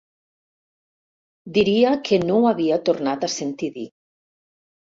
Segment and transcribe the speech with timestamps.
[1.59, 3.87] Diria que no ho havia tornat a sentir dir.